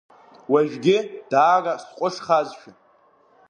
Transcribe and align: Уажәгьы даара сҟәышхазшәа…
Уажәгьы 0.51 0.97
даара 1.31 1.73
сҟәышхазшәа… 1.83 2.71